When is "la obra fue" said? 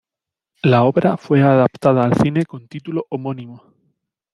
0.63-1.43